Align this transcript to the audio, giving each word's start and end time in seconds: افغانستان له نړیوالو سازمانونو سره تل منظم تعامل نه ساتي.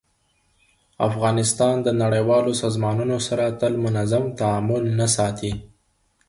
افغانستان 1.07 1.75
له 1.85 1.91
نړیوالو 2.03 2.51
سازمانونو 2.61 3.17
سره 3.27 3.45
تل 3.59 3.73
منظم 3.85 4.23
تعامل 4.39 4.83
نه 4.99 5.07
ساتي. 5.15 5.51